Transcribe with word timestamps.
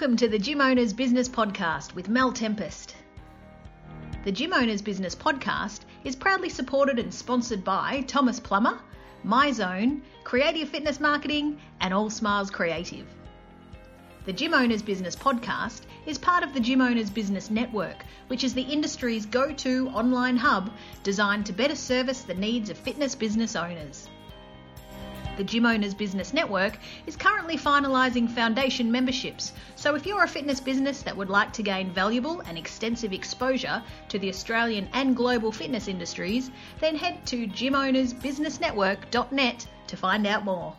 Welcome 0.00 0.16
to 0.16 0.28
the 0.28 0.38
Gym 0.38 0.62
Owners 0.62 0.94
Business 0.94 1.28
Podcast 1.28 1.94
with 1.94 2.08
Mel 2.08 2.32
Tempest. 2.32 2.96
The 4.24 4.32
Gym 4.32 4.54
Owners 4.54 4.80
Business 4.80 5.14
Podcast 5.14 5.80
is 6.04 6.16
proudly 6.16 6.48
supported 6.48 6.98
and 6.98 7.12
sponsored 7.12 7.62
by 7.62 8.02
Thomas 8.06 8.40
Plummer, 8.40 8.80
MyZone, 9.26 10.00
Creative 10.24 10.66
Fitness 10.66 11.00
Marketing, 11.00 11.60
and 11.82 11.92
All 11.92 12.08
Smiles 12.08 12.48
Creative. 12.48 13.06
The 14.24 14.32
Gym 14.32 14.54
Owners 14.54 14.80
Business 14.80 15.14
Podcast 15.14 15.82
is 16.06 16.16
part 16.16 16.44
of 16.44 16.54
the 16.54 16.60
Gym 16.60 16.80
Owners 16.80 17.10
Business 17.10 17.50
Network, 17.50 18.02
which 18.28 18.42
is 18.42 18.54
the 18.54 18.62
industry's 18.62 19.26
go 19.26 19.52
to 19.52 19.90
online 19.90 20.38
hub 20.38 20.70
designed 21.02 21.44
to 21.44 21.52
better 21.52 21.76
service 21.76 22.22
the 22.22 22.32
needs 22.32 22.70
of 22.70 22.78
fitness 22.78 23.14
business 23.14 23.54
owners. 23.54 24.08
The 25.40 25.44
Gym 25.44 25.64
Owners 25.64 25.94
Business 25.94 26.34
Network 26.34 26.76
is 27.06 27.16
currently 27.16 27.56
finalising 27.56 28.28
foundation 28.28 28.92
memberships, 28.92 29.54
so 29.74 29.94
if 29.94 30.04
you're 30.04 30.22
a 30.22 30.28
fitness 30.28 30.60
business 30.60 31.00
that 31.00 31.16
would 31.16 31.30
like 31.30 31.50
to 31.54 31.62
gain 31.62 31.94
valuable 31.94 32.40
and 32.40 32.58
extensive 32.58 33.14
exposure 33.14 33.82
to 34.10 34.18
the 34.18 34.28
Australian 34.28 34.90
and 34.92 35.16
global 35.16 35.50
fitness 35.50 35.88
industries, 35.88 36.50
then 36.80 36.94
head 36.94 37.24
to 37.24 37.46
gymownersbusinessnetwork.net 37.46 39.66
to 39.86 39.96
find 39.96 40.26
out 40.26 40.44
more. 40.44 40.76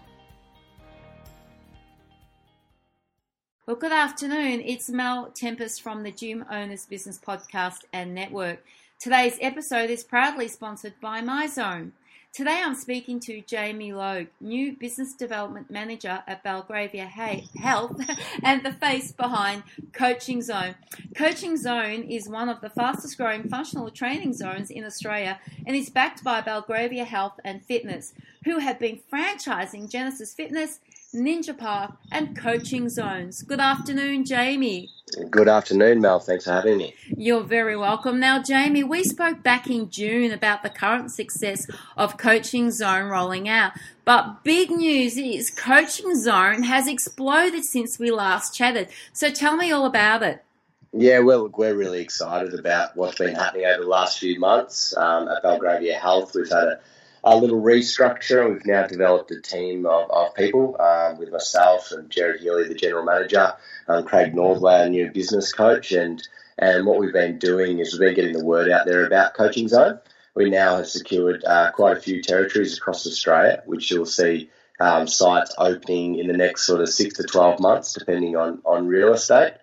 Well, 3.65 3.77
good 3.77 3.91
afternoon. 3.91 4.61
It's 4.63 4.91
Mel 4.91 5.31
Tempest 5.33 5.81
from 5.81 6.03
the 6.03 6.11
Gym 6.11 6.45
Owners 6.51 6.85
Business 6.85 7.17
Podcast 7.17 7.79
and 7.91 8.13
Network. 8.13 8.63
Today's 8.99 9.39
episode 9.41 9.89
is 9.89 10.03
proudly 10.03 10.47
sponsored 10.47 10.93
by 11.01 11.21
MyZone. 11.21 11.93
Today 12.33 12.61
I'm 12.63 12.75
speaking 12.75 13.19
to 13.21 13.41
Jamie 13.41 13.91
Logue, 13.91 14.27
new 14.39 14.71
business 14.77 15.11
development 15.11 15.69
manager 15.69 16.23
at 16.25 16.41
Belgravia 16.43 17.03
Health 17.05 17.99
and 18.43 18.63
the 18.63 18.71
face 18.71 19.11
behind 19.11 19.63
Coaching 19.91 20.41
Zone. 20.41 20.75
Coaching 21.13 21.57
Zone 21.57 22.03
is 22.03 22.29
one 22.29 22.47
of 22.47 22.61
the 22.61 22.69
fastest 22.69 23.17
growing 23.17 23.49
functional 23.49 23.89
training 23.89 24.31
zones 24.31 24.69
in 24.69 24.85
Australia 24.85 25.41
and 25.67 25.75
is 25.75 25.89
backed 25.89 26.23
by 26.23 26.39
Belgravia 26.39 27.03
Health 27.03 27.37
and 27.43 27.65
Fitness, 27.65 28.13
who 28.45 28.59
have 28.59 28.79
been 28.79 29.01
franchising 29.11 29.91
Genesis 29.91 30.33
Fitness 30.33 30.79
Ninja 31.13 31.57
Park, 31.57 31.91
and 32.09 32.37
coaching 32.37 32.87
zones. 32.87 33.41
Good 33.41 33.59
afternoon, 33.59 34.23
Jamie. 34.23 34.89
Good 35.29 35.49
afternoon, 35.49 35.99
Mel. 35.99 36.21
Thanks 36.21 36.45
for 36.45 36.51
having 36.51 36.77
me. 36.77 36.95
You're 37.17 37.43
very 37.43 37.75
welcome. 37.75 38.17
Now, 38.17 38.41
Jamie, 38.41 38.85
we 38.85 39.03
spoke 39.03 39.43
back 39.43 39.69
in 39.69 39.89
June 39.89 40.31
about 40.31 40.63
the 40.63 40.69
current 40.69 41.11
success 41.11 41.67
of 41.97 42.17
Coaching 42.17 42.71
Zone 42.71 43.09
rolling 43.09 43.49
out. 43.49 43.73
But 44.05 44.45
big 44.45 44.71
news 44.71 45.17
is 45.17 45.51
Coaching 45.51 46.15
Zone 46.15 46.63
has 46.63 46.87
exploded 46.87 47.65
since 47.65 47.99
we 47.99 48.09
last 48.09 48.55
chatted. 48.55 48.87
So 49.11 49.29
tell 49.29 49.57
me 49.57 49.69
all 49.69 49.85
about 49.85 50.23
it. 50.23 50.45
Yeah, 50.93 51.19
well, 51.19 51.49
we're 51.49 51.75
really 51.75 52.01
excited 52.01 52.57
about 52.57 52.95
what's 52.95 53.17
been 53.17 53.35
happening 53.35 53.65
over 53.65 53.83
the 53.83 53.89
last 53.89 54.19
few 54.19 54.39
months 54.39 54.95
um, 54.95 55.27
at 55.27 55.43
Belgravia 55.43 55.95
Health. 55.95 56.35
We've 56.35 56.49
had 56.49 56.63
a 56.63 56.79
a 57.23 57.37
little 57.37 57.61
restructure. 57.61 58.51
We've 58.51 58.65
now 58.65 58.87
developed 58.87 59.31
a 59.31 59.39
team 59.39 59.85
of, 59.85 60.09
of 60.09 60.35
people 60.35 60.75
um, 60.79 61.17
with 61.17 61.31
myself 61.31 61.91
and 61.91 62.09
Jared 62.09 62.41
Healy, 62.41 62.67
the 62.67 62.75
general 62.75 63.05
manager, 63.05 63.53
um, 63.87 64.05
Craig 64.05 64.33
Northway, 64.33 64.81
our 64.81 64.89
new 64.89 65.11
business 65.11 65.53
coach, 65.53 65.91
and 65.91 66.21
and 66.57 66.85
what 66.85 66.99
we've 66.99 67.13
been 67.13 67.39
doing 67.39 67.79
is 67.79 67.93
we've 67.93 68.01
been 68.01 68.15
getting 68.15 68.37
the 68.37 68.45
word 68.45 68.69
out 68.69 68.85
there 68.85 69.05
about 69.05 69.33
Coaching 69.33 69.67
Zone. 69.67 69.99
We 70.35 70.49
now 70.49 70.77
have 70.77 70.87
secured 70.87 71.43
uh, 71.43 71.71
quite 71.71 71.97
a 71.97 72.01
few 72.01 72.21
territories 72.21 72.77
across 72.77 73.07
Australia, 73.07 73.63
which 73.65 73.89
you'll 73.89 74.05
see 74.05 74.49
um, 74.79 75.07
sites 75.07 75.55
opening 75.57 76.19
in 76.19 76.27
the 76.27 76.37
next 76.37 76.65
sort 76.65 76.81
of 76.81 76.89
six 76.89 77.15
to 77.15 77.23
twelve 77.23 77.59
months, 77.59 77.93
depending 77.93 78.35
on 78.35 78.61
on 78.65 78.87
real 78.87 79.13
estate. 79.13 79.53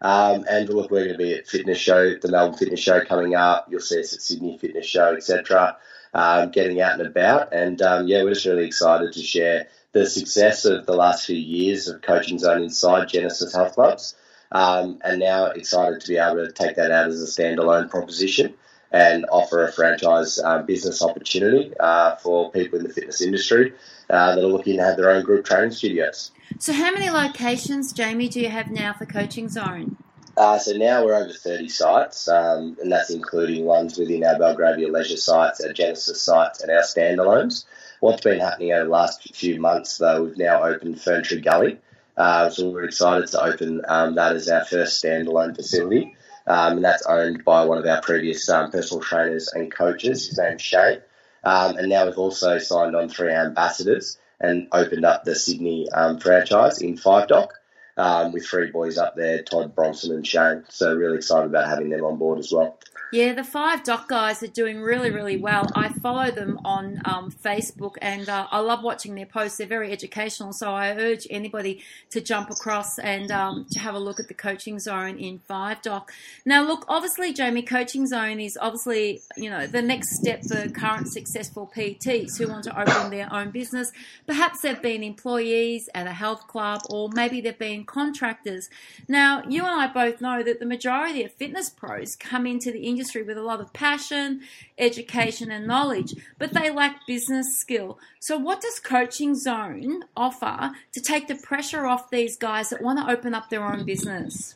Um, 0.00 0.44
and 0.48 0.68
look, 0.68 0.92
we're 0.92 1.06
going 1.06 1.18
to 1.18 1.18
be 1.18 1.34
at 1.34 1.48
Fitness 1.48 1.78
Show, 1.78 2.14
the 2.14 2.28
Melbourne 2.28 2.56
Fitness 2.56 2.78
Show 2.78 3.04
coming 3.04 3.34
up. 3.34 3.66
You'll 3.68 3.80
see 3.80 3.98
us 3.98 4.12
at 4.14 4.22
Sydney 4.22 4.56
Fitness 4.56 4.86
Show, 4.86 5.16
etc 5.16 5.76
um, 6.18 6.50
getting 6.50 6.80
out 6.80 6.98
and 6.98 7.06
about. 7.06 7.54
And 7.54 7.80
um, 7.80 8.08
yeah, 8.08 8.24
we're 8.24 8.34
just 8.34 8.44
really 8.44 8.66
excited 8.66 9.12
to 9.12 9.22
share 9.22 9.68
the 9.92 10.04
success 10.04 10.64
of 10.64 10.84
the 10.84 10.96
last 10.96 11.26
few 11.26 11.36
years 11.36 11.86
of 11.86 12.02
Coaching 12.02 12.40
Zone 12.40 12.62
inside 12.62 13.08
Genesis 13.08 13.54
Health 13.54 13.74
Clubs. 13.74 14.16
Um, 14.50 14.98
and 15.04 15.20
now 15.20 15.46
excited 15.46 16.00
to 16.00 16.08
be 16.08 16.16
able 16.16 16.44
to 16.44 16.50
take 16.50 16.76
that 16.76 16.90
out 16.90 17.06
as 17.08 17.22
a 17.22 17.26
standalone 17.26 17.88
proposition 17.88 18.54
and 18.90 19.26
offer 19.30 19.64
a 19.64 19.70
franchise 19.70 20.40
um, 20.40 20.66
business 20.66 21.02
opportunity 21.02 21.72
uh, 21.78 22.16
for 22.16 22.50
people 22.50 22.78
in 22.78 22.84
the 22.86 22.92
fitness 22.92 23.20
industry 23.20 23.74
uh, 24.10 24.34
that 24.34 24.42
are 24.42 24.48
looking 24.48 24.78
to 24.78 24.82
have 24.82 24.96
their 24.96 25.10
own 25.10 25.22
group 25.22 25.44
training 25.44 25.70
studios. 25.70 26.32
So, 26.58 26.72
how 26.72 26.90
many 26.90 27.10
locations, 27.10 27.92
Jamie, 27.92 28.28
do 28.28 28.40
you 28.40 28.48
have 28.48 28.70
now 28.70 28.94
for 28.94 29.04
Coaching 29.04 29.50
Zone? 29.50 29.98
Uh, 30.38 30.56
so 30.56 30.72
now 30.76 31.04
we're 31.04 31.16
over 31.16 31.32
30 31.32 31.68
sites, 31.68 32.28
um, 32.28 32.76
and 32.80 32.92
that's 32.92 33.10
including 33.10 33.64
ones 33.64 33.98
within 33.98 34.22
our 34.22 34.38
Belgravia 34.38 34.86
leisure 34.86 35.16
sites, 35.16 35.60
our 35.60 35.72
Genesis 35.72 36.22
sites, 36.22 36.62
and 36.62 36.70
our 36.70 36.82
standalones. 36.82 37.64
What's 37.98 38.22
been 38.22 38.38
happening 38.38 38.72
over 38.72 38.84
the 38.84 38.90
last 38.90 39.34
few 39.34 39.60
months, 39.60 39.98
though, 39.98 40.22
we've 40.22 40.38
now 40.38 40.62
opened 40.62 40.94
Ferntree 40.94 41.42
Gully. 41.42 41.80
Uh, 42.16 42.50
so 42.50 42.70
we're 42.70 42.84
excited 42.84 43.26
to 43.28 43.42
open 43.42 43.82
um, 43.88 44.14
that 44.14 44.36
as 44.36 44.48
our 44.48 44.64
first 44.64 45.02
standalone 45.02 45.56
facility. 45.56 46.14
Um, 46.46 46.76
and 46.76 46.84
that's 46.84 47.04
owned 47.04 47.44
by 47.44 47.64
one 47.64 47.78
of 47.78 47.86
our 47.86 48.00
previous 48.00 48.48
um, 48.48 48.70
personal 48.70 49.02
trainers 49.02 49.48
and 49.52 49.74
coaches. 49.74 50.28
His 50.28 50.38
name's 50.38 50.62
Shane. 50.62 51.00
Um, 51.42 51.76
and 51.78 51.88
now 51.88 52.06
we've 52.06 52.16
also 52.16 52.58
signed 52.58 52.94
on 52.94 53.08
three 53.08 53.32
ambassadors 53.32 54.16
and 54.38 54.68
opened 54.70 55.04
up 55.04 55.24
the 55.24 55.34
Sydney 55.34 55.90
um, 55.90 56.20
franchise 56.20 56.80
in 56.80 56.96
Five 56.96 57.26
Dock 57.26 57.57
um, 57.98 58.32
with 58.32 58.46
three 58.46 58.70
boys 58.70 58.96
up 58.96 59.16
there, 59.16 59.42
Todd 59.42 59.74
Bronson 59.74 60.14
and 60.14 60.26
Shane. 60.26 60.64
So 60.68 60.94
really 60.94 61.16
excited 61.16 61.46
about 61.46 61.68
having 61.68 61.90
them 61.90 62.04
on 62.04 62.16
board 62.16 62.38
as 62.38 62.52
well. 62.52 62.78
Yeah, 63.10 63.32
the 63.32 63.42
Five 63.42 63.84
Dock 63.84 64.06
guys 64.06 64.42
are 64.42 64.48
doing 64.48 64.82
really, 64.82 65.10
really 65.10 65.38
well. 65.38 65.66
I 65.74 65.88
follow 65.88 66.30
them 66.30 66.60
on 66.62 67.00
um, 67.06 67.30
Facebook 67.30 67.94
and 68.02 68.28
uh, 68.28 68.48
I 68.50 68.58
love 68.58 68.82
watching 68.82 69.14
their 69.14 69.24
posts. 69.24 69.56
They're 69.56 69.66
very 69.66 69.92
educational, 69.92 70.52
so 70.52 70.74
I 70.74 70.90
urge 70.90 71.26
anybody 71.30 71.82
to 72.10 72.20
jump 72.20 72.50
across 72.50 72.98
and 72.98 73.30
um, 73.30 73.66
to 73.70 73.78
have 73.78 73.94
a 73.94 73.98
look 73.98 74.20
at 74.20 74.28
the 74.28 74.34
coaching 74.34 74.78
zone 74.78 75.16
in 75.16 75.38
Five 75.38 75.80
Dock. 75.80 76.12
Now, 76.44 76.62
look, 76.62 76.84
obviously, 76.86 77.32
Jamie, 77.32 77.62
coaching 77.62 78.06
zone 78.06 78.40
is 78.40 78.58
obviously 78.60 79.22
you 79.38 79.48
know 79.48 79.66
the 79.66 79.80
next 79.80 80.14
step 80.18 80.42
for 80.44 80.68
current 80.68 81.08
successful 81.08 81.70
PTs 81.74 82.36
who 82.36 82.48
want 82.48 82.64
to 82.64 82.78
open 82.78 83.10
their 83.10 83.32
own 83.32 83.50
business. 83.52 83.90
Perhaps 84.26 84.60
they've 84.60 84.82
been 84.82 85.02
employees 85.02 85.88
at 85.94 86.06
a 86.06 86.12
health 86.12 86.46
club, 86.46 86.82
or 86.90 87.08
maybe 87.14 87.40
they've 87.40 87.58
been 87.58 87.86
contractors. 87.86 88.68
Now, 89.08 89.44
you 89.48 89.64
and 89.64 89.80
I 89.80 89.86
both 89.86 90.20
know 90.20 90.42
that 90.42 90.60
the 90.60 90.66
majority 90.66 91.24
of 91.24 91.32
fitness 91.32 91.70
pros 91.70 92.14
come 92.14 92.46
into 92.46 92.70
the 92.70 92.80
industry 92.80 92.97
with 93.26 93.38
a 93.38 93.42
lot 93.42 93.60
of 93.60 93.72
passion, 93.72 94.40
education, 94.76 95.50
and 95.50 95.66
knowledge, 95.66 96.14
but 96.38 96.52
they 96.52 96.70
lack 96.70 97.06
business 97.06 97.56
skill. 97.56 97.98
So, 98.20 98.36
what 98.36 98.60
does 98.60 98.80
Coaching 98.80 99.34
Zone 99.34 100.04
offer 100.16 100.72
to 100.92 101.00
take 101.00 101.28
the 101.28 101.34
pressure 101.34 101.86
off 101.86 102.10
these 102.10 102.36
guys 102.36 102.70
that 102.70 102.82
want 102.82 102.98
to 102.98 103.10
open 103.10 103.34
up 103.34 103.50
their 103.50 103.64
own 103.64 103.84
business? 103.84 104.54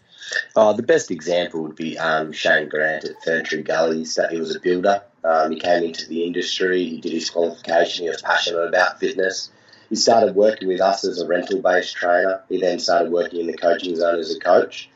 Oh, 0.55 0.73
the 0.73 0.83
best 0.83 1.11
example 1.11 1.63
would 1.63 1.77
be 1.77 1.99
um, 1.99 2.33
Shane 2.33 2.69
Grant 2.69 3.05
at 3.05 3.23
Ferntree 3.27 3.65
Gullies. 3.65 4.15
That 4.17 4.33
he 4.33 4.39
was 4.39 4.55
a 4.55 4.61
builder. 4.61 5.03
Um, 5.25 5.53
he 5.53 5.59
came 5.59 5.85
into 5.85 6.09
the 6.09 6.25
industry. 6.25 6.85
He 6.85 7.01
did 7.01 7.13
his 7.13 7.31
qualification. 7.31 8.05
He 8.05 8.11
was 8.11 8.23
passionate 8.23 8.69
about 8.69 8.99
fitness. 8.99 9.51
He 9.89 9.97
started 9.97 10.35
working 10.35 10.69
with 10.69 10.81
us 10.81 11.05
as 11.05 11.21
a 11.21 11.27
rental-based 11.27 11.95
trainer. 11.95 12.43
He 12.49 12.59
then 12.61 12.79
started 12.79 13.13
working 13.13 13.41
in 13.41 13.47
the 13.47 13.57
coaching 13.57 13.95
zone 13.95 14.19
as 14.19 14.35
a 14.35 14.41
coach. 14.41 14.89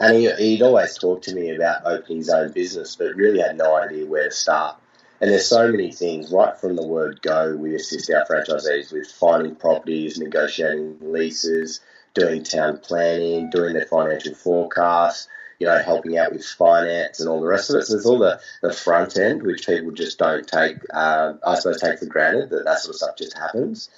And 0.00 0.16
he, 0.16 0.32
he'd 0.32 0.62
always 0.62 0.96
talk 0.96 1.22
to 1.22 1.34
me 1.34 1.54
about 1.54 1.82
opening 1.84 2.18
his 2.18 2.30
own 2.30 2.52
business, 2.52 2.96
but 2.96 3.14
really 3.14 3.40
had 3.40 3.58
no 3.58 3.76
idea 3.76 4.06
where 4.06 4.24
to 4.24 4.30
start. 4.34 4.76
And 5.20 5.30
there's 5.30 5.46
so 5.46 5.70
many 5.70 5.92
things, 5.92 6.32
right 6.32 6.56
from 6.56 6.74
the 6.76 6.86
word 6.86 7.20
go, 7.20 7.54
we 7.54 7.74
assist 7.74 8.10
our 8.10 8.24
franchisees 8.24 8.90
with 8.90 9.06
finding 9.06 9.54
properties, 9.54 10.18
negotiating 10.18 10.96
leases, 11.00 11.80
doing 12.14 12.42
town 12.42 12.78
planning, 12.78 13.50
doing 13.50 13.74
their 13.74 13.84
financial 13.84 14.34
forecasts, 14.34 15.28
you 15.58 15.66
know, 15.66 15.78
helping 15.78 16.16
out 16.16 16.32
with 16.32 16.46
finance 16.46 17.20
and 17.20 17.28
all 17.28 17.42
the 17.42 17.46
rest 17.46 17.68
of 17.68 17.76
it. 17.76 17.82
So 17.84 17.92
there's 17.92 18.06
all 18.06 18.18
the, 18.18 18.40
the 18.62 18.72
front 18.72 19.18
end, 19.18 19.42
which 19.42 19.66
people 19.66 19.90
just 19.90 20.18
don't 20.18 20.48
take, 20.48 20.78
uh, 20.92 21.34
I 21.46 21.56
suppose, 21.56 21.82
take 21.82 21.98
for 21.98 22.06
granted 22.06 22.48
that 22.48 22.64
that 22.64 22.78
sort 22.78 22.94
of 22.94 22.96
stuff 22.96 23.16
just 23.16 23.36
happens. 23.36 23.90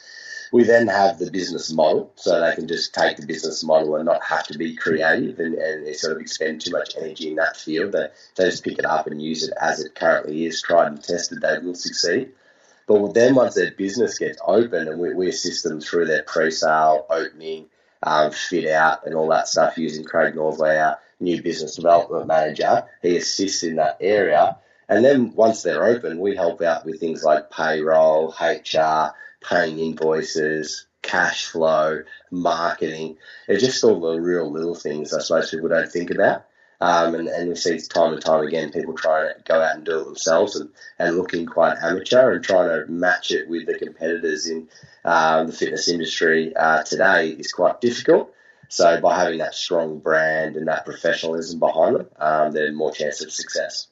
We 0.53 0.65
then 0.65 0.87
have 0.87 1.19
the 1.19 1.31
business 1.31 1.73
model, 1.73 2.13
so 2.15 2.41
they 2.41 2.55
can 2.55 2.69
just 2.69 2.95
take 2.95 3.17
the 3.17 3.27
business 3.27 3.65
model 3.65 3.97
and 3.97 4.05
not 4.05 4.23
have 4.23 4.47
to 4.49 4.59
be 4.59 4.77
creative 4.77 5.41
and, 5.41 5.55
and 5.55 5.97
sort 5.97 6.15
of 6.15 6.21
expend 6.21 6.61
too 6.61 6.71
much 6.71 6.95
energy 6.97 7.31
in 7.31 7.37
that 7.37 7.57
field. 7.57 7.93
They, 7.93 8.09
they 8.37 8.45
just 8.45 8.63
pick 8.63 8.79
it 8.79 8.85
up 8.85 9.07
and 9.07 9.21
use 9.21 9.43
it 9.43 9.55
as 9.61 9.81
it 9.81 9.95
currently 9.95 10.45
is, 10.45 10.61
tried 10.61 10.89
and 10.89 11.03
tested, 11.03 11.41
they 11.41 11.59
will 11.59 11.75
succeed. 11.75 12.33
But 12.87 13.15
then 13.15 13.35
once 13.35 13.55
their 13.55 13.71
business 13.71 14.19
gets 14.19 14.39
open 14.45 14.89
and 14.89 15.01
we, 15.01 15.15
we 15.15 15.29
assist 15.29 15.65
them 15.65 15.81
through 15.81 16.07
their 16.07 16.23
pre-sale, 16.25 17.07
opening, 17.09 17.67
um, 18.03 18.33
fit 18.33 18.69
out 18.69 19.07
and 19.07 19.15
all 19.15 19.29
that 19.29 19.49
stuff 19.49 19.79
using 19.79 20.05
Craig 20.05 20.35
Northway, 20.35 20.77
our 20.77 20.99
new 21.21 21.41
business 21.41 21.77
development 21.77 22.27
manager, 22.27 22.85
he 23.01 23.17
assists 23.17 23.63
in 23.63 23.77
that 23.77 23.99
area. 24.01 24.59
And 24.89 25.05
then 25.05 25.33
once 25.35 25.63
they're 25.63 25.85
open, 25.85 26.19
we 26.19 26.37
help 26.37 26.61
out 26.61 26.85
with 26.85 27.01
things 27.01 27.23
like 27.23 27.51
payroll, 27.51 28.35
HR, 28.39 29.15
paying 29.43 29.79
invoices, 29.79 30.87
cash 31.03 31.47
flow, 31.47 32.03
marketing. 32.31 33.19
It's 33.49 33.63
just 33.63 33.85
all 33.85 34.01
the 34.01 34.21
real 34.21 34.51
little 34.51 34.75
things 34.75 35.13
I 35.13 35.21
suppose 35.21 35.51
people 35.51 35.69
don't 35.69 35.91
think 35.91 36.11
about. 36.11 36.47
Um, 36.81 37.15
and, 37.15 37.29
and 37.29 37.49
we 37.49 37.55
see 37.55 37.79
time 37.79 38.13
and 38.13 38.21
time 38.21 38.45
again 38.45 38.73
people 38.73 38.95
trying 38.95 39.33
to 39.33 39.43
go 39.45 39.63
out 39.63 39.77
and 39.77 39.85
do 39.85 40.01
it 40.01 40.05
themselves 40.05 40.57
and, 40.57 40.71
and 40.99 41.17
looking 41.17 41.47
quite 41.47 41.79
amateur 41.79 42.33
and 42.33 42.43
trying 42.43 42.71
to 42.71 42.91
match 42.91 43.31
it 43.31 43.49
with 43.49 43.67
the 43.67 43.79
competitors 43.79 44.49
in 44.49 44.69
uh, 45.05 45.45
the 45.45 45.53
fitness 45.53 45.89
industry 45.89 46.57
uh, 46.57 46.83
today 46.83 47.29
is 47.29 47.53
quite 47.53 47.81
difficult. 47.81 48.35
So 48.69 49.01
by 49.01 49.17
having 49.17 49.39
that 49.39 49.55
strong 49.55 50.01
brand 50.01 50.57
and 50.57 50.67
that 50.67 50.85
professionalism 50.85 51.61
behind 51.61 51.95
them, 51.95 52.07
um, 52.19 52.53
there's 52.53 52.75
more 52.75 52.91
chance 52.91 53.23
of 53.23 53.31
success. 53.31 53.87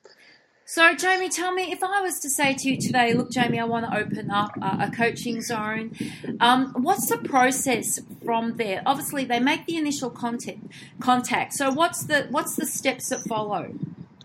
So, 0.72 0.94
Jamie, 0.94 1.28
tell 1.28 1.50
me 1.50 1.72
if 1.72 1.82
I 1.82 2.00
was 2.00 2.20
to 2.20 2.30
say 2.30 2.54
to 2.54 2.70
you 2.70 2.80
today, 2.80 3.12
look, 3.12 3.32
Jamie, 3.32 3.58
I 3.58 3.64
want 3.64 3.90
to 3.90 3.98
open 3.98 4.30
up 4.30 4.56
a, 4.62 4.84
a 4.86 4.92
coaching 4.96 5.42
zone. 5.42 5.96
Um, 6.38 6.72
what's 6.74 7.08
the 7.08 7.18
process 7.18 7.98
from 8.24 8.56
there? 8.56 8.80
Obviously, 8.86 9.24
they 9.24 9.40
make 9.40 9.66
the 9.66 9.76
initial 9.76 10.10
contact. 10.10 10.60
Contact. 11.00 11.54
So, 11.54 11.72
what's 11.72 12.04
the 12.04 12.28
what's 12.30 12.54
the 12.54 12.66
steps 12.66 13.08
that 13.08 13.18
follow? 13.22 13.74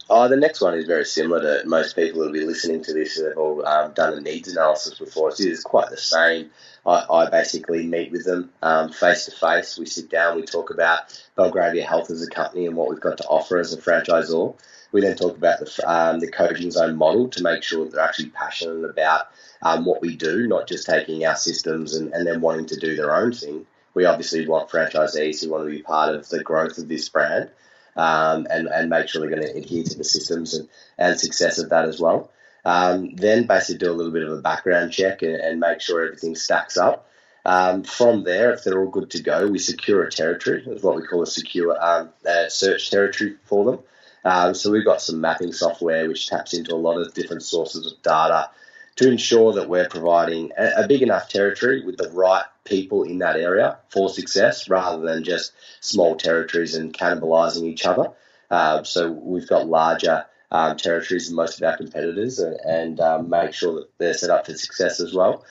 Oh, 0.08 0.28
the 0.28 0.38
next 0.38 0.62
one 0.62 0.76
is 0.76 0.86
very 0.86 1.06
similar 1.06 1.64
to 1.64 1.68
most 1.68 1.96
people 1.96 2.20
who 2.20 2.28
will 2.28 2.34
be 2.34 2.46
listening 2.46 2.84
to 2.84 2.94
this 2.94 3.16
who 3.16 3.26
have 3.26 3.38
all 3.40 3.66
um, 3.66 3.94
done 3.94 4.14
a 4.14 4.22
needs 4.22 4.48
analysis 4.48 5.00
before. 5.00 5.30
It 5.30 5.40
is 5.40 5.64
quite 5.64 5.90
the 5.90 5.98
same. 5.98 6.52
I, 6.86 7.06
I 7.10 7.30
basically 7.32 7.88
meet 7.88 8.12
with 8.12 8.26
them 8.26 8.52
face 8.92 9.26
to 9.26 9.32
face. 9.32 9.80
We 9.80 9.88
sit 9.88 10.12
down, 10.12 10.36
we 10.36 10.44
talk 10.44 10.70
about 10.70 11.00
Belgravia 11.36 11.88
Health 11.88 12.12
as 12.12 12.22
a 12.22 12.30
company 12.30 12.68
and 12.68 12.76
what 12.76 12.90
we've 12.90 13.02
got 13.02 13.18
to 13.18 13.24
offer 13.24 13.58
as 13.58 13.74
a 13.74 13.82
franchisor. 13.82 14.56
We 14.92 15.02
then 15.02 15.16
talk 15.16 15.38
about 15.38 15.60
the, 15.60 15.92
um, 15.92 16.20
the 16.20 16.32
coaching 16.32 16.72
zone 16.72 16.96
model 16.96 17.30
to 17.30 17.44
make 17.44 17.64
sure 17.64 17.84
that 17.84 17.94
they're 17.94 18.04
actually 18.04 18.30
passionate 18.30 18.90
about 18.90 19.28
um, 19.62 19.86
what 19.86 20.02
we 20.02 20.16
do, 20.16 20.48
not 20.48 20.68
just 20.68 20.86
taking 20.86 21.26
our 21.26 21.36
systems 21.36 21.96
and, 21.96 22.14
and 22.14 22.26
then 22.26 22.42
wanting 22.42 22.68
to 22.68 22.80
do 22.80 22.96
their 22.96 23.16
own 23.16 23.34
thing. 23.34 23.66
We 23.94 24.06
obviously 24.06 24.48
want 24.48 24.70
franchisees 24.70 25.44
who 25.44 25.50
want 25.50 25.66
to 25.66 25.72
be 25.72 25.82
part 25.82 26.16
of 26.16 26.28
the 26.30 26.44
growth 26.44 26.78
of 26.78 26.88
this 26.88 27.10
brand 27.10 27.50
um, 27.96 28.48
and, 28.50 28.68
and 28.68 28.90
make 28.90 29.08
sure 29.08 29.22
they're 29.22 29.30
going 29.30 29.48
to 29.48 29.58
adhere 29.58 29.84
to 29.84 29.98
the 29.98 30.04
systems 30.04 30.54
and, 30.54 30.68
and 30.98 31.20
success 31.20 31.60
of 31.60 31.70
that 31.70 31.88
as 31.88 32.00
well. 32.00 32.32
Um, 32.66 33.16
then 33.16 33.46
basically 33.48 33.78
do 33.78 33.92
a 33.92 33.94
little 33.94 34.12
bit 34.12 34.24
of 34.24 34.32
a 34.32 34.42
background 34.42 34.92
check 34.92 35.22
and, 35.22 35.36
and 35.36 35.60
make 35.60 35.82
sure 35.82 36.04
everything 36.04 36.36
stacks 36.36 36.78
up. 36.78 37.10
Um, 37.46 37.84
from 37.84 38.24
there, 38.24 38.54
if 38.54 38.64
they're 38.64 38.80
all 38.80 38.90
good 38.90 39.12
to 39.12 39.22
go, 39.22 39.48
we 39.48 39.60
secure 39.60 40.04
a 40.04 40.12
territory. 40.12 40.64
It's 40.66 40.84
what 40.84 40.96
we 40.96 41.06
call 41.06 41.22
a 41.22 41.28
secure 41.28 41.78
um, 41.80 42.10
uh, 42.28 42.50
search 42.50 42.90
territory 42.90 43.36
for 43.46 43.66
them. 43.66 43.80
Um, 44.26 44.56
so 44.56 44.72
we've 44.72 44.84
got 44.84 45.02
some 45.02 45.22
mapping 45.22 45.54
software 45.54 46.08
which 46.08 46.28
taps 46.28 46.54
into 46.54 46.74
a 46.74 46.78
lot 46.78 47.00
of 47.00 47.14
different 47.14 47.44
sources 47.44 47.86
of 47.86 48.02
data 48.02 48.50
to 48.96 49.10
ensure 49.10 49.54
that 49.54 49.70
we're 49.70 49.88
providing 49.88 50.52
a, 50.58 50.84
a 50.84 50.88
big 50.88 51.04
enough 51.04 51.30
territory 51.30 51.86
with 51.86 51.98
the 51.98 52.10
right 52.10 52.46
people 52.64 53.04
in 53.04 53.20
that 53.20 53.36
area 53.36 53.78
for 53.90 54.10
success 54.10 54.68
rather 54.68 55.06
than 55.06 55.24
just 55.24 55.54
small 55.80 56.16
territories 56.16 56.76
and 56.76 56.94
cannibalizing 56.94 57.64
each 57.64 57.86
other. 57.86 58.12
Uh, 58.50 58.84
so 58.84 59.12
we've 59.12 59.48
got 59.48 59.68
larger 59.68 60.26
um, 60.52 60.76
territories 60.78 61.28
than 61.28 61.36
most 61.36 61.62
of 61.62 61.68
our 61.68 61.78
competitors 61.78 62.40
and, 62.40 62.60
and 62.62 63.00
um, 63.00 63.30
make 63.30 63.54
sure 63.54 63.76
that 63.76 63.90
they're 64.00 64.14
set 64.14 64.30
up 64.30 64.46
for 64.46 64.54
success 64.54 65.00
as 65.00 65.14
well. 65.14 65.46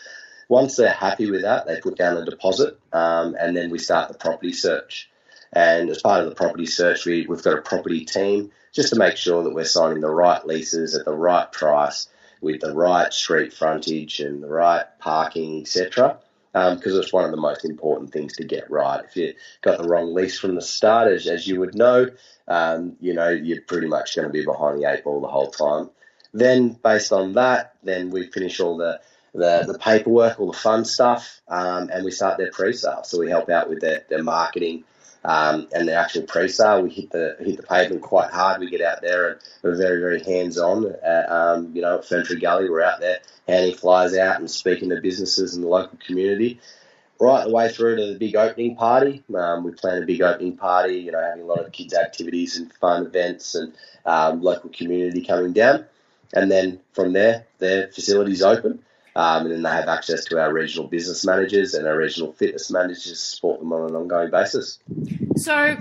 Once 0.48 0.76
they're 0.76 0.90
happy 0.90 1.30
with 1.30 1.42
that, 1.42 1.66
they 1.66 1.80
put 1.80 1.96
down 1.96 2.16
a 2.16 2.24
deposit 2.24 2.78
um, 2.92 3.36
and 3.38 3.56
then 3.56 3.70
we 3.70 3.78
start 3.78 4.08
the 4.08 4.18
property 4.18 4.52
search. 4.52 5.10
And 5.54 5.88
as 5.88 6.02
part 6.02 6.20
of 6.20 6.28
the 6.28 6.34
property 6.34 6.66
search, 6.66 7.06
we, 7.06 7.26
we've 7.26 7.42
got 7.42 7.58
a 7.58 7.62
property 7.62 8.04
team 8.04 8.50
just 8.72 8.92
to 8.92 8.98
make 8.98 9.16
sure 9.16 9.44
that 9.44 9.54
we're 9.54 9.64
signing 9.64 10.00
the 10.00 10.10
right 10.10 10.44
leases 10.44 10.96
at 10.96 11.04
the 11.04 11.12
right 11.12 11.50
price 11.50 12.08
with 12.40 12.60
the 12.60 12.74
right 12.74 13.12
street 13.12 13.52
frontage 13.52 14.20
and 14.20 14.42
the 14.42 14.48
right 14.48 14.84
parking, 14.98 15.60
etc. 15.60 16.18
Because 16.52 16.94
um, 16.94 17.00
it's 17.00 17.12
one 17.12 17.24
of 17.24 17.30
the 17.30 17.36
most 17.36 17.64
important 17.64 18.12
things 18.12 18.34
to 18.34 18.44
get 18.44 18.70
right. 18.70 19.02
If 19.04 19.16
you 19.16 19.34
got 19.62 19.78
the 19.78 19.88
wrong 19.88 20.12
lease 20.12 20.38
from 20.38 20.56
the 20.56 20.62
start, 20.62 21.10
as, 21.10 21.26
as 21.26 21.46
you 21.46 21.60
would 21.60 21.76
know, 21.76 22.10
um, 22.48 22.96
you 23.00 23.14
know 23.14 23.30
you're 23.30 23.62
pretty 23.62 23.86
much 23.86 24.14
going 24.14 24.28
to 24.28 24.32
be 24.32 24.44
behind 24.44 24.80
the 24.80 24.90
eight 24.90 25.04
ball 25.04 25.20
the 25.20 25.28
whole 25.28 25.50
time. 25.50 25.90
Then, 26.32 26.70
based 26.70 27.12
on 27.12 27.34
that, 27.34 27.76
then 27.82 28.10
we 28.10 28.26
finish 28.26 28.60
all 28.60 28.76
the 28.76 29.00
the, 29.34 29.64
the 29.66 29.78
paperwork, 29.78 30.38
all 30.38 30.52
the 30.52 30.58
fun 30.58 30.84
stuff, 30.84 31.40
um, 31.48 31.90
and 31.92 32.04
we 32.04 32.12
start 32.12 32.38
their 32.38 32.52
pre-sale. 32.52 33.02
So 33.02 33.18
we 33.18 33.28
help 33.28 33.50
out 33.50 33.68
with 33.68 33.80
their, 33.80 34.04
their 34.08 34.22
marketing, 34.22 34.84
um, 35.24 35.68
and 35.72 35.88
the 35.88 35.94
actual 35.94 36.22
pre-sale, 36.22 36.82
we 36.82 36.90
hit 36.90 37.10
the 37.10 37.36
hit 37.40 37.56
the 37.56 37.62
pavement 37.62 38.02
quite 38.02 38.30
hard. 38.30 38.60
We 38.60 38.68
get 38.68 38.82
out 38.82 39.00
there 39.00 39.30
and 39.30 39.40
we're 39.62 39.76
very 39.76 40.00
very 40.00 40.22
hands 40.22 40.58
on. 40.58 40.86
Uh, 40.86 41.24
um, 41.28 41.74
you 41.74 41.82
know, 41.82 41.98
at 41.98 42.04
Ferntree 42.04 42.40
Gully, 42.40 42.68
we're 42.68 42.82
out 42.82 43.00
there 43.00 43.20
handing 43.48 43.74
flyers 43.74 44.16
out 44.16 44.38
and 44.38 44.50
speaking 44.50 44.90
to 44.90 45.00
businesses 45.00 45.54
in 45.54 45.62
the 45.62 45.68
local 45.68 45.98
community. 46.06 46.60
Right 47.20 47.46
the 47.46 47.52
way 47.52 47.70
through 47.70 47.96
to 47.96 48.12
the 48.12 48.18
big 48.18 48.36
opening 48.36 48.76
party. 48.76 49.22
Um, 49.34 49.64
we 49.64 49.70
plan 49.70 50.02
a 50.02 50.06
big 50.06 50.20
opening 50.20 50.56
party. 50.56 50.96
You 50.96 51.12
know, 51.12 51.20
having 51.20 51.42
a 51.42 51.46
lot 51.46 51.64
of 51.64 51.72
kids' 51.72 51.94
activities 51.94 52.58
and 52.58 52.72
fun 52.74 53.06
events 53.06 53.54
and 53.54 53.72
um, 54.04 54.42
local 54.42 54.68
community 54.70 55.24
coming 55.24 55.52
down. 55.52 55.86
And 56.34 56.50
then 56.50 56.80
from 56.92 57.12
there, 57.12 57.46
their 57.60 57.88
facilities 57.88 58.42
open. 58.42 58.80
Um, 59.16 59.46
and 59.46 59.52
then 59.52 59.62
they 59.62 59.70
have 59.70 59.88
access 59.88 60.24
to 60.26 60.40
our 60.40 60.52
regional 60.52 60.88
business 60.88 61.24
managers 61.24 61.74
and 61.74 61.86
our 61.86 61.96
regional 61.96 62.32
fitness 62.32 62.70
managers 62.70 63.04
to 63.04 63.14
support 63.14 63.60
them 63.60 63.72
on 63.72 63.88
an 63.88 63.94
ongoing 63.94 64.30
basis. 64.30 64.78
So, 65.36 65.76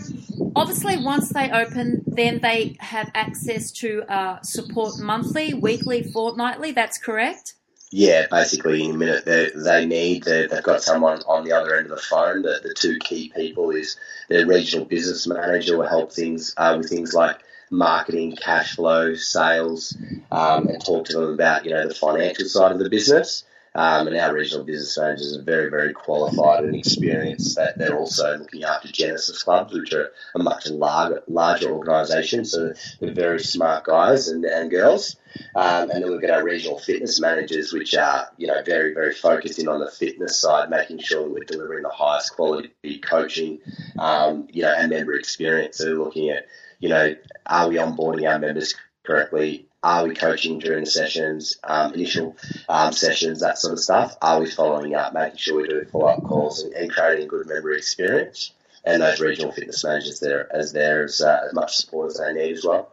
obviously, 0.56 0.98
once 0.98 1.30
they 1.30 1.50
open, 1.50 2.04
then 2.06 2.40
they 2.42 2.78
have 2.80 3.10
access 3.16 3.72
to 3.72 4.04
uh, 4.04 4.42
support 4.42 5.00
monthly, 5.00 5.54
weekly, 5.54 6.04
fortnightly. 6.04 6.72
That's 6.74 6.98
correct. 7.00 7.56
Yeah, 7.96 8.26
basically, 8.30 8.84
in 8.86 8.96
a 8.96 8.98
minute 8.98 9.26
they, 9.26 9.52
they 9.56 9.86
need, 9.86 10.24
they've 10.24 10.64
got 10.64 10.82
someone 10.82 11.22
on 11.28 11.44
the 11.44 11.52
other 11.52 11.76
end 11.76 11.86
of 11.86 11.92
the 11.92 12.02
phone. 12.02 12.42
The, 12.42 12.60
the 12.64 12.74
two 12.74 12.98
key 12.98 13.32
people 13.36 13.70
is 13.70 13.98
their 14.30 14.48
regional 14.48 14.86
business 14.86 15.28
manager 15.28 15.78
will 15.78 15.88
help 15.88 16.12
things 16.12 16.56
uh, 16.58 16.76
with 16.76 16.90
things 16.90 17.14
like 17.14 17.38
marketing, 17.74 18.36
cash 18.36 18.76
flow, 18.76 19.16
sales, 19.16 19.98
um, 20.32 20.68
and 20.68 20.84
talk 20.84 21.06
to 21.08 21.14
them 21.14 21.34
about 21.34 21.66
you 21.66 21.72
know 21.72 21.88
the 21.88 21.96
financial 21.96 22.46
side 22.46 22.72
of 22.72 22.80
the 22.80 22.90
business. 22.90 23.44
Um, 23.76 24.06
and 24.06 24.16
our 24.16 24.32
regional 24.36 24.64
business 24.64 24.96
managers 25.00 25.36
are 25.36 25.42
very, 25.42 25.72
very 25.72 25.94
qualified 25.94 26.64
and 26.64 26.76
experienced. 26.76 27.56
That 27.56 27.76
they're 27.76 27.98
also 27.98 28.38
looking 28.38 28.64
after 28.64 28.88
Genesis 28.88 29.42
clubs, 29.42 29.74
which 29.74 29.94
are 29.94 30.12
a 30.36 30.44
much 30.44 30.70
larger, 30.70 31.24
larger 31.28 31.72
organisation. 31.72 32.46
So 32.46 32.74
they're 33.00 33.16
very 33.16 33.40
smart 33.40 33.86
guys 33.86 34.28
and, 34.28 34.46
and 34.46 34.70
girls. 34.70 35.16
Um, 35.56 35.90
and 35.90 36.04
then 36.04 36.12
we've 36.12 36.22
got 36.22 36.30
our 36.30 36.44
regional 36.44 36.78
fitness 36.78 37.20
managers, 37.20 37.74
which 37.74 37.96
are 37.96 38.30
you 38.38 38.46
know 38.46 38.62
very, 38.64 38.94
very 38.94 39.16
focused 39.16 39.58
in 39.58 39.68
on 39.68 39.80
the 39.80 39.90
fitness 39.90 40.40
side, 40.40 40.70
making 40.70 41.00
sure 41.00 41.24
that 41.24 41.32
we're 41.32 41.44
delivering 41.44 41.82
the 41.82 41.90
highest 41.90 42.36
quality 42.36 43.00
coaching, 43.00 43.58
um, 43.98 44.48
you 44.52 44.62
know, 44.62 44.74
and 44.78 44.92
member 44.92 45.16
experience. 45.16 45.80
So 45.80 45.86
looking 45.86 46.30
at 46.30 46.46
you 46.84 46.90
know, 46.90 47.16
are 47.46 47.70
we 47.70 47.76
onboarding 47.76 48.30
our 48.30 48.38
members 48.38 48.76
correctly? 49.06 49.68
Are 49.82 50.06
we 50.06 50.14
coaching 50.16 50.60
during 50.60 50.84
the 50.84 50.90
sessions, 50.90 51.58
um, 51.64 51.94
initial 51.94 52.36
um, 52.68 52.92
sessions, 52.92 53.40
that 53.40 53.58
sort 53.58 53.72
of 53.72 53.80
stuff? 53.80 54.18
Are 54.22 54.42
we 54.42 54.52
following 54.52 54.94
up, 54.94 55.14
making 55.14 55.38
sure 55.38 55.62
we 55.62 55.68
do 55.70 55.86
follow 55.86 56.08
up 56.08 56.24
calls 56.24 56.62
and, 56.62 56.74
and 56.74 56.92
creating 56.92 57.24
a 57.24 57.28
good 57.30 57.48
member 57.48 57.72
experience? 57.72 58.52
And 58.84 59.02
those 59.02 59.22
regional 59.22 59.54
fitness 59.54 59.86
managers 59.86 60.20
there 60.20 60.54
as 60.54 60.74
there 60.74 61.06
as, 61.06 61.22
uh, 61.22 61.44
as 61.48 61.54
much 61.54 61.78
support 61.78 62.12
as 62.12 62.18
they 62.18 62.34
need 62.34 62.58
as 62.58 62.66
well. 62.66 62.92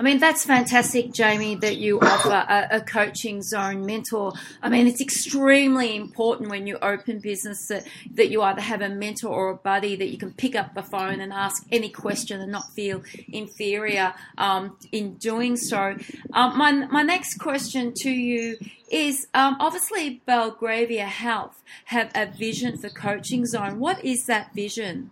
I 0.00 0.04
mean, 0.04 0.20
that's 0.20 0.44
fantastic, 0.44 1.12
Jamie, 1.12 1.56
that 1.56 1.78
you 1.78 1.98
offer 1.98 2.30
a, 2.30 2.76
a, 2.76 2.80
coaching 2.80 3.42
zone 3.42 3.84
mentor. 3.84 4.32
I 4.62 4.68
mean, 4.68 4.86
it's 4.86 5.00
extremely 5.00 5.96
important 5.96 6.50
when 6.50 6.68
you 6.68 6.78
open 6.80 7.18
business 7.18 7.66
that, 7.66 7.84
that 8.14 8.30
you 8.30 8.42
either 8.42 8.60
have 8.60 8.80
a 8.80 8.88
mentor 8.88 9.28
or 9.28 9.50
a 9.50 9.56
buddy 9.56 9.96
that 9.96 10.06
you 10.06 10.16
can 10.16 10.32
pick 10.32 10.54
up 10.54 10.74
the 10.74 10.84
phone 10.84 11.20
and 11.20 11.32
ask 11.32 11.66
any 11.72 11.88
question 11.88 12.40
and 12.40 12.52
not 12.52 12.70
feel 12.76 13.02
inferior 13.32 14.14
um, 14.38 14.76
in 14.92 15.14
doing 15.14 15.56
so. 15.56 15.96
Um, 16.32 16.56
my, 16.56 16.70
my 16.70 17.02
next 17.02 17.40
question 17.40 17.92
to 17.96 18.10
you 18.10 18.56
is 18.92 19.26
um, 19.34 19.56
obviously 19.58 20.22
Belgravia 20.24 21.06
Health 21.06 21.60
have 21.86 22.12
a 22.14 22.26
vision 22.26 22.78
for 22.78 22.88
coaching 22.88 23.46
zone. 23.46 23.80
What 23.80 24.04
is 24.04 24.26
that 24.26 24.54
vision? 24.54 25.10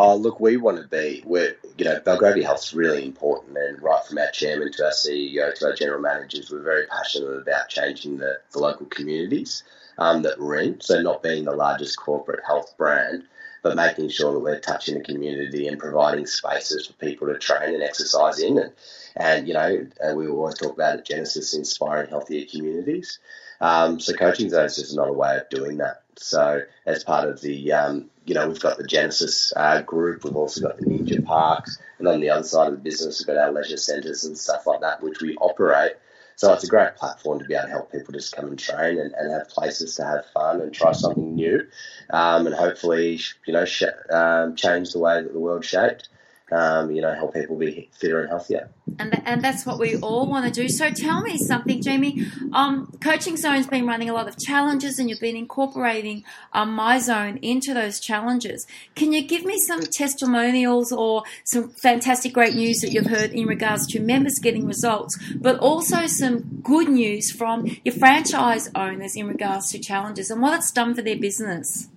Oh, 0.00 0.14
look, 0.14 0.38
we 0.38 0.56
want 0.56 0.80
to 0.80 0.86
be, 0.86 1.24
we're, 1.26 1.56
you 1.76 1.84
know, 1.84 1.98
Belgravia 1.98 2.46
Health's 2.46 2.72
really 2.72 3.04
important, 3.04 3.56
and 3.58 3.82
right 3.82 4.04
from 4.04 4.18
our 4.18 4.30
chairman 4.30 4.70
to 4.72 4.84
our 4.84 4.92
CEO 4.92 5.52
to 5.54 5.66
our 5.66 5.74
general 5.74 6.00
managers, 6.00 6.52
we're 6.52 6.62
very 6.62 6.86
passionate 6.86 7.42
about 7.42 7.68
changing 7.68 8.18
the, 8.18 8.38
the 8.52 8.60
local 8.60 8.86
communities 8.86 9.64
um, 9.98 10.22
that 10.22 10.38
we're 10.38 10.60
in. 10.60 10.80
So, 10.80 11.02
not 11.02 11.24
being 11.24 11.44
the 11.44 11.56
largest 11.56 11.98
corporate 11.98 12.44
health 12.46 12.76
brand, 12.76 13.24
but 13.64 13.74
making 13.74 14.10
sure 14.10 14.32
that 14.34 14.38
we're 14.38 14.60
touching 14.60 14.98
the 14.98 15.02
community 15.02 15.66
and 15.66 15.80
providing 15.80 16.26
spaces 16.26 16.86
for 16.86 16.92
people 16.92 17.26
to 17.26 17.36
train 17.36 17.74
and 17.74 17.82
exercise 17.82 18.38
in. 18.38 18.56
And, 18.56 18.72
and 19.16 19.48
you 19.48 19.54
know, 19.54 19.84
and 20.00 20.16
we 20.16 20.28
always 20.28 20.54
talk 20.54 20.74
about 20.74 21.00
at 21.00 21.06
Genesis 21.06 21.56
inspiring 21.56 22.10
healthier 22.10 22.46
communities. 22.46 23.18
Um, 23.60 23.98
so, 23.98 24.14
coaching 24.14 24.48
zones 24.50 24.78
is 24.78 24.84
just 24.84 24.92
another 24.92 25.12
way 25.12 25.38
of 25.38 25.48
doing 25.48 25.78
that. 25.78 26.04
So, 26.18 26.62
as 26.84 27.04
part 27.04 27.28
of 27.28 27.40
the 27.40 27.72
um, 27.72 28.10
you 28.24 28.34
know, 28.34 28.48
we've 28.48 28.60
got 28.60 28.76
the 28.76 28.86
Genesis 28.86 29.52
uh, 29.56 29.82
group, 29.82 30.24
we've 30.24 30.36
also 30.36 30.60
got 30.60 30.76
the 30.76 30.84
Ninja 30.84 31.24
Parks, 31.24 31.78
and 31.98 32.06
on 32.06 32.20
the 32.20 32.30
other 32.30 32.42
side 32.42 32.68
of 32.68 32.74
the 32.74 32.82
business, 32.82 33.20
we've 33.20 33.34
got 33.34 33.42
our 33.42 33.52
leisure 33.52 33.76
centres 33.76 34.24
and 34.24 34.36
stuff 34.36 34.66
like 34.66 34.80
that, 34.80 35.02
which 35.02 35.20
we 35.20 35.36
operate. 35.36 35.92
So 36.36 36.52
it's 36.52 36.62
a 36.62 36.68
great 36.68 36.94
platform 36.96 37.40
to 37.40 37.46
be 37.46 37.54
able 37.54 37.64
to 37.64 37.70
help 37.70 37.90
people 37.90 38.12
just 38.12 38.36
come 38.36 38.46
and 38.46 38.58
train 38.58 38.98
and, 38.98 39.12
and 39.12 39.32
have 39.32 39.48
places 39.48 39.96
to 39.96 40.04
have 40.04 40.26
fun 40.26 40.60
and 40.60 40.72
try 40.72 40.92
something 40.92 41.34
new, 41.34 41.66
um, 42.10 42.46
and 42.46 42.54
hopefully, 42.54 43.20
you 43.46 43.52
know, 43.52 43.64
sh- 43.64 43.82
um, 44.10 44.54
change 44.54 44.92
the 44.92 44.98
way 44.98 45.22
that 45.22 45.32
the 45.32 45.40
world's 45.40 45.66
shaped 45.66 46.08
um, 46.50 46.90
you 46.90 47.02
know, 47.02 47.14
help 47.14 47.34
people 47.34 47.56
be 47.56 47.88
fitter 47.92 48.20
and 48.20 48.28
healthier. 48.28 48.70
And, 48.98 49.12
th- 49.12 49.22
and 49.26 49.42
that's 49.42 49.66
what 49.66 49.78
we 49.78 49.96
all 49.98 50.26
want 50.26 50.46
to 50.46 50.62
do. 50.62 50.68
So 50.68 50.90
tell 50.90 51.20
me 51.20 51.36
something, 51.36 51.82
Jamie. 51.82 52.26
Um, 52.52 52.90
Coaching 53.00 53.36
Zone's 53.36 53.66
been 53.66 53.86
running 53.86 54.08
a 54.08 54.14
lot 54.14 54.28
of 54.28 54.38
challenges 54.38 54.98
and 54.98 55.10
you've 55.10 55.20
been 55.20 55.36
incorporating 55.36 56.24
um, 56.52 56.76
MyZone 56.76 57.38
into 57.42 57.74
those 57.74 58.00
challenges. 58.00 58.66
Can 58.94 59.12
you 59.12 59.26
give 59.26 59.44
me 59.44 59.58
some 59.58 59.80
testimonials 59.82 60.90
or 60.90 61.22
some 61.44 61.70
fantastic 61.82 62.32
great 62.32 62.54
news 62.54 62.78
that 62.80 62.92
you've 62.92 63.06
heard 63.06 63.32
in 63.32 63.46
regards 63.46 63.86
to 63.88 64.00
members 64.00 64.38
getting 64.38 64.66
results, 64.66 65.18
but 65.36 65.58
also 65.58 66.06
some 66.06 66.60
good 66.62 66.88
news 66.88 67.30
from 67.30 67.66
your 67.84 67.94
franchise 67.94 68.70
owners 68.74 69.14
in 69.16 69.26
regards 69.28 69.70
to 69.70 69.78
challenges 69.78 70.30
and 70.30 70.40
what 70.40 70.54
it's 70.54 70.72
done 70.72 70.94
for 70.94 71.02
their 71.02 71.18
business? 71.18 71.88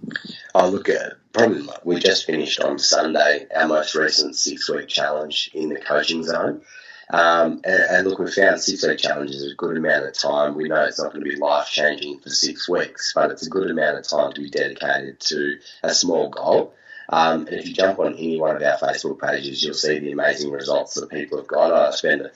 Oh, 0.54 0.70
look, 0.70 0.90
at 0.90 1.14
probably 1.32 1.68
we 1.84 2.00
just 2.00 2.26
finished 2.26 2.60
on 2.62 2.78
Sunday 2.78 3.48
our 3.56 3.68
most 3.68 3.96
recent 3.96 4.36
six 4.36 4.70
week 4.70 4.88
challenge 4.88 5.50
in 5.54 5.70
the 5.70 5.80
coaching 5.80 6.24
zone. 6.24 6.62
Um, 7.10 7.62
and, 7.64 7.84
and, 7.84 8.08
look, 8.08 8.20
we 8.20 8.32
found 8.32 8.60
six 8.60 8.86
week 8.86 8.98
challenge 8.98 9.32
is 9.32 9.52
a 9.52 9.56
good 9.56 9.78
amount 9.78 10.06
of 10.06 10.14
time. 10.14 10.56
We 10.56 10.70
know 10.70 10.84
it's 10.84 11.00
not 11.00 11.14
going 11.14 11.24
to 11.24 11.30
be 11.30 11.38
life 11.38 11.68
changing 11.68 12.20
for 12.20 12.30
six 12.30 12.70
weeks, 12.70 13.14
but 13.14 13.32
it's 13.32 13.46
a 13.46 13.50
good 13.50 13.70
amount 13.70 13.98
of 13.98 14.08
time 14.08 14.34
to 14.34 14.42
be 14.42 14.50
dedicated 14.50 15.20
to 15.22 15.60
a 15.84 15.94
small 15.94 16.30
goal. 16.30 16.74
Um, 17.10 17.48
and 17.48 17.60
if 17.60 17.68
you 17.68 17.74
jump 17.74 18.00
on 18.00 18.14
any 18.14 18.40
one 18.40 18.56
of 18.56 18.64
our 18.64 18.78
Facebook 18.78 19.22
pages, 19.22 19.62
you'll 19.62 19.74
see 19.74 20.00
the 20.00 20.14
amazing 20.14 20.52
results 20.52 20.94
that 20.94 21.10
people 21.10 21.38
have 21.38 21.48
got. 21.48 21.74
I 21.74 21.92
spend 21.92 22.30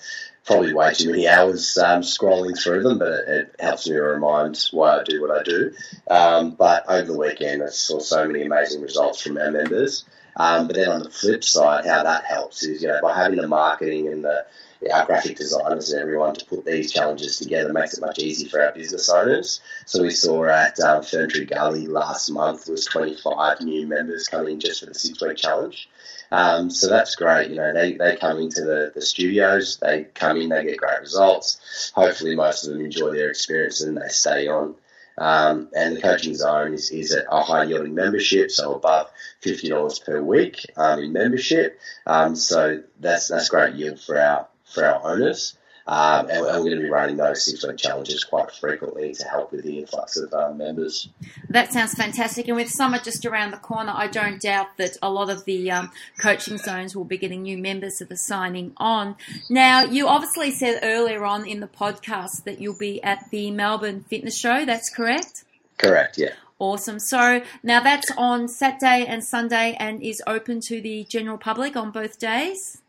probably 0.45 0.73
way 0.73 0.93
too 0.93 1.09
many 1.09 1.27
hours 1.27 1.77
um, 1.77 2.01
scrolling 2.01 2.57
through 2.57 2.83
them, 2.83 2.99
but 2.99 3.11
it, 3.27 3.55
helps 3.59 3.89
me 3.89 3.95
remind 3.95 4.57
why 4.71 4.99
I 4.99 5.03
do 5.03 5.21
what 5.21 5.31
I 5.31 5.43
do. 5.43 5.73
Um, 6.09 6.51
but 6.51 6.85
over 6.87 7.11
the 7.11 7.17
weekend, 7.17 7.63
I 7.63 7.67
saw 7.67 7.99
so 7.99 8.27
many 8.27 8.43
amazing 8.43 8.81
results 8.81 9.21
from 9.21 9.37
our 9.37 9.51
members. 9.51 10.05
Um, 10.37 10.67
but 10.67 10.75
then 10.75 10.89
on 10.89 11.03
the 11.03 11.09
flip 11.09 11.43
side, 11.43 11.85
how 11.85 12.03
that 12.03 12.25
helps 12.25 12.63
is, 12.63 12.81
you 12.81 12.89
know, 12.89 12.99
by 13.01 13.15
having 13.15 13.39
the 13.39 13.47
marketing 13.47 14.07
and 14.07 14.23
the 14.23 14.45
our 14.93 15.05
graphic 15.05 15.37
designers 15.37 15.91
and 15.91 16.01
everyone 16.01 16.35
to 16.35 16.45
put 16.45 16.65
these 16.65 16.91
challenges 16.91 17.37
together 17.37 17.73
makes 17.73 17.97
it 17.97 18.01
much 18.01 18.19
easier 18.19 18.49
for 18.49 18.61
our 18.61 18.71
business 18.71 19.09
owners. 19.09 19.61
So 19.85 20.03
we 20.03 20.11
saw 20.11 20.45
at 20.45 20.79
um, 20.79 21.01
Ferntree 21.01 21.49
Gully 21.49 21.87
last 21.87 22.29
month 22.29 22.67
was 22.69 22.85
25 22.85 23.61
new 23.61 23.87
members 23.87 24.27
coming 24.27 24.59
just 24.59 24.81
for 24.81 24.85
the 24.87 24.93
six 24.93 25.19
week 25.21 25.37
challenge. 25.37 25.89
Um, 26.31 26.69
so 26.69 26.89
that's 26.89 27.15
great. 27.15 27.49
You 27.49 27.57
know, 27.57 27.73
they, 27.73 27.93
they 27.93 28.15
come 28.15 28.39
into 28.39 28.61
the, 28.61 28.91
the 28.93 29.01
studios, 29.01 29.77
they 29.77 30.03
come 30.03 30.37
in, 30.37 30.49
they 30.49 30.63
get 30.63 30.77
great 30.77 31.01
results. 31.01 31.91
Hopefully, 31.95 32.35
most 32.35 32.65
of 32.65 32.73
them 32.73 32.83
enjoy 32.83 33.11
their 33.13 33.29
experience 33.29 33.81
and 33.81 33.97
they 33.97 34.09
stay 34.09 34.47
on. 34.47 34.75
Um, 35.17 35.69
and 35.73 35.95
the 35.95 36.01
coaching 36.01 36.35
zone 36.35 36.73
is, 36.73 36.91
is 36.91 37.15
a 37.15 37.41
high 37.41 37.63
yielding 37.63 37.95
membership, 37.95 38.51
so 38.51 38.73
above 38.75 39.09
fifty 39.39 39.69
dollars 39.69 39.97
per 39.99 40.21
week 40.21 40.65
um, 40.75 40.99
in 40.99 41.13
membership. 41.13 41.79
Um, 42.05 42.35
so 42.35 42.83
that's 42.99 43.29
that's 43.29 43.47
great 43.47 43.75
yield 43.75 43.99
for 44.01 44.19
our 44.19 44.47
for 44.65 44.83
our 44.83 45.13
owners. 45.13 45.55
Um, 45.87 46.29
and, 46.31 46.41
we're 46.41 46.53
going 46.53 46.77
to 46.77 46.81
be 46.81 46.89
running 46.89 47.17
those 47.17 47.45
six 47.45 47.65
week 47.65 47.77
challenges 47.77 48.23
quite 48.23 48.51
frequently 48.51 49.13
to 49.13 49.27
help 49.27 49.51
with 49.51 49.63
the 49.63 49.79
influx 49.79 50.17
of 50.17 50.33
um, 50.33 50.57
members. 50.57 51.09
That 51.49 51.71
sounds 51.71 51.93
fantastic. 51.93 52.47
And 52.47 52.57
with 52.57 52.69
summer 52.69 52.97
just 52.97 53.23
around 53.25 53.51
the 53.51 53.57
corner, 53.57 53.93
I 53.95 54.07
don't 54.07 54.41
doubt 54.41 54.77
that 54.77 54.97
a 55.03 55.11
lot 55.11 55.29
of 55.29 55.45
the 55.45 55.69
um, 55.69 55.91
coaching 56.17 56.57
zones 56.57 56.95
will 56.95 57.03
be 57.03 57.17
getting 57.17 57.43
new 57.43 57.59
members 57.59 57.97
that 57.99 58.11
are 58.11 58.15
signing 58.15 58.73
on. 58.77 59.15
Now, 59.47 59.83
you 59.83 60.07
obviously 60.07 60.49
said 60.49 60.79
earlier 60.81 61.23
on 61.23 61.45
in 61.45 61.59
the 61.59 61.67
podcast 61.67 62.45
that 62.45 62.59
you'll 62.59 62.77
be 62.77 63.01
at 63.03 63.29
the 63.29 63.51
Melbourne 63.51 64.05
Fitness 64.09 64.37
Show. 64.37 64.65
That's 64.65 64.89
correct? 64.89 65.43
Correct, 65.77 66.17
yeah. 66.17 66.33
Awesome. 66.57 66.99
So 66.99 67.41
now 67.63 67.81
that's 67.81 68.09
on 68.17 68.47
Saturday 68.47 69.05
and 69.05 69.23
Sunday 69.23 69.75
and 69.79 70.01
is 70.01 70.23
open 70.25 70.61
to 70.61 70.81
the 70.81 71.03
general 71.03 71.37
public 71.37 71.75
on 71.75 71.91
both 71.91 72.17
days? 72.17 72.81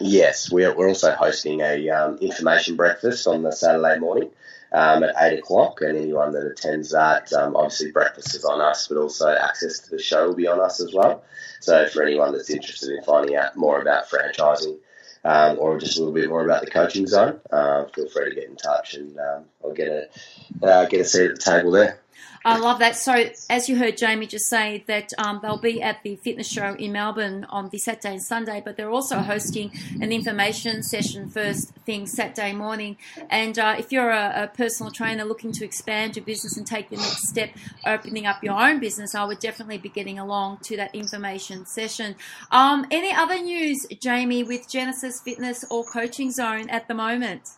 Yes, 0.00 0.50
we're, 0.50 0.74
we're 0.74 0.88
also 0.88 1.12
hosting 1.12 1.60
a 1.60 1.90
um, 1.90 2.16
information 2.18 2.76
breakfast 2.76 3.26
on 3.26 3.42
the 3.42 3.52
Saturday 3.52 3.98
morning 3.98 4.30
um, 4.72 5.02
at 5.02 5.14
eight 5.20 5.38
o'clock, 5.38 5.82
and 5.82 5.96
anyone 5.96 6.32
that 6.32 6.46
attends 6.46 6.90
that, 6.92 7.32
um, 7.34 7.54
obviously 7.54 7.90
breakfast 7.90 8.34
is 8.34 8.44
on 8.44 8.62
us, 8.62 8.88
but 8.88 8.96
also 8.96 9.28
access 9.28 9.80
to 9.80 9.90
the 9.90 10.02
show 10.02 10.28
will 10.28 10.34
be 10.34 10.46
on 10.46 10.58
us 10.58 10.80
as 10.80 10.94
well. 10.94 11.22
So 11.60 11.86
for 11.88 12.02
anyone 12.02 12.32
that's 12.32 12.48
interested 12.48 12.96
in 12.96 13.04
finding 13.04 13.36
out 13.36 13.56
more 13.56 13.80
about 13.82 14.08
franchising 14.08 14.78
um, 15.22 15.58
or 15.58 15.78
just 15.78 15.98
a 15.98 16.00
little 16.00 16.14
bit 16.14 16.30
more 16.30 16.44
about 16.44 16.64
the 16.64 16.70
coaching 16.70 17.06
zone, 17.06 17.38
uh, 17.50 17.84
feel 17.86 18.08
free 18.08 18.30
to 18.30 18.34
get 18.34 18.48
in 18.48 18.56
touch, 18.56 18.94
and 18.94 19.18
um, 19.18 19.44
I'll 19.62 19.74
get 19.74 19.88
a 19.88 20.66
uh, 20.66 20.86
get 20.86 21.02
a 21.02 21.04
seat 21.04 21.30
at 21.30 21.36
the 21.36 21.42
table 21.42 21.72
there. 21.72 22.00
I 22.42 22.58
love 22.58 22.78
that. 22.78 22.96
So, 22.96 23.26
as 23.50 23.68
you 23.68 23.76
heard 23.76 23.98
Jamie 23.98 24.26
just 24.26 24.46
say, 24.46 24.82
that 24.86 25.12
um, 25.18 25.40
they'll 25.42 25.58
be 25.58 25.82
at 25.82 26.02
the 26.02 26.16
fitness 26.16 26.50
show 26.50 26.74
in 26.74 26.92
Melbourne 26.92 27.44
on 27.50 27.68
the 27.68 27.78
Saturday 27.78 28.14
and 28.14 28.22
Sunday, 28.22 28.62
but 28.64 28.78
they're 28.78 28.90
also 28.90 29.18
hosting 29.18 29.70
an 30.00 30.10
information 30.10 30.82
session 30.82 31.28
first 31.28 31.70
thing 31.84 32.06
Saturday 32.06 32.54
morning. 32.54 32.96
And 33.28 33.58
uh, 33.58 33.76
if 33.78 33.92
you're 33.92 34.10
a, 34.10 34.44
a, 34.44 34.46
personal 34.48 34.90
trainer 34.90 35.24
looking 35.24 35.52
to 35.52 35.64
expand 35.64 36.16
your 36.16 36.24
business 36.24 36.56
and 36.56 36.66
take 36.66 36.88
the 36.88 36.96
next 36.96 37.28
step, 37.28 37.50
opening 37.84 38.26
up 38.26 38.42
your 38.42 38.58
own 38.58 38.80
business, 38.80 39.14
I 39.14 39.24
would 39.24 39.38
definitely 39.38 39.78
be 39.78 39.90
getting 39.90 40.18
along 40.18 40.58
to 40.64 40.76
that 40.78 40.94
information 40.94 41.66
session. 41.66 42.16
Um, 42.50 42.86
any 42.90 43.12
other 43.12 43.38
news, 43.38 43.86
Jamie, 44.00 44.44
with 44.44 44.66
Genesis 44.68 45.20
Fitness 45.20 45.64
or 45.70 45.84
Coaching 45.84 46.30
Zone 46.30 46.70
at 46.70 46.88
the 46.88 46.94
moment? 46.94 47.50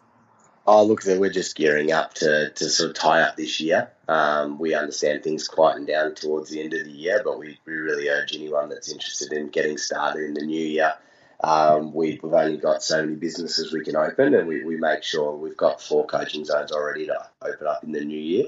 Oh, 0.65 0.85
look, 0.85 1.05
we're 1.05 1.29
just 1.29 1.57
gearing 1.57 1.91
up 1.91 2.15
to, 2.15 2.51
to 2.51 2.71
sort 2.71 2.91
of 2.91 2.97
tie 2.97 3.23
up 3.23 3.37
this 3.37 3.59
year. 3.61 3.91
Um, 4.07 4.61
we 4.61 4.75
understand 4.75 5.25
things 5.25 5.49
quieten 5.49 5.87
down 5.87 6.15
towards 6.15 6.51
the 6.51 6.63
end 6.63 6.73
of 6.73 6.85
the 6.85 6.91
year, 6.91 7.21
but 7.25 7.39
we, 7.39 7.59
we 7.67 7.73
really 7.73 8.09
urge 8.09 8.35
anyone 8.35 8.69
that's 8.69 8.91
interested 8.91 9.33
in 9.33 9.49
getting 9.49 9.77
started 9.77 10.25
in 10.25 10.35
the 10.35 10.47
new 10.47 10.65
year. 10.65 10.95
Um, 11.43 11.93
we, 11.93 12.21
have 12.23 12.33
only 12.33 12.59
got 12.59 12.85
so 12.85 13.03
many 13.05 13.17
businesses 13.17 13.73
we 13.73 13.85
can 13.85 13.97
open, 13.97 14.35
and 14.35 14.47
we, 14.47 14.63
we 14.63 14.77
make 14.77 15.03
sure 15.03 15.35
we've 15.35 15.57
got 15.57 15.81
four 15.81 16.07
coaching 16.07 16.45
zones 16.45 16.71
already 16.71 17.07
to 17.07 17.29
open 17.43 17.67
up 17.67 17.83
in 17.83 17.91
the 17.91 18.05
new 18.05 18.21
year. 18.21 18.47